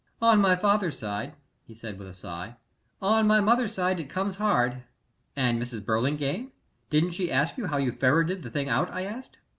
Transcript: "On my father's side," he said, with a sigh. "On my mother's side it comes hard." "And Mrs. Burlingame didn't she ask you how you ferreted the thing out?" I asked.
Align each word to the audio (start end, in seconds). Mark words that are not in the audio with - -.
"On 0.19 0.41
my 0.41 0.55
father's 0.55 0.97
side," 0.97 1.35
he 1.67 1.75
said, 1.75 1.99
with 1.99 2.07
a 2.07 2.13
sigh. 2.15 2.55
"On 3.03 3.27
my 3.27 3.39
mother's 3.39 3.73
side 3.75 3.99
it 3.99 4.09
comes 4.09 4.37
hard." 4.37 4.81
"And 5.35 5.61
Mrs. 5.61 5.85
Burlingame 5.85 6.51
didn't 6.89 7.11
she 7.11 7.31
ask 7.31 7.55
you 7.55 7.67
how 7.67 7.77
you 7.77 7.91
ferreted 7.91 8.41
the 8.41 8.49
thing 8.49 8.67
out?" 8.67 8.91
I 8.91 9.03
asked. 9.03 9.37